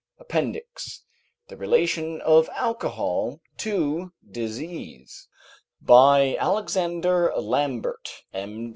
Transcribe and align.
APPENDIX 0.19 1.03
THE 1.47 1.57
RELATION 1.57 2.21
OF 2.21 2.49
ALCOHOL 2.55 3.39
TO 3.57 4.11
DISEASE 4.31 5.27
BY 5.79 6.37
ALEXANDER 6.37 7.31
LAMBERT, 7.37 8.23
M. 8.33 8.69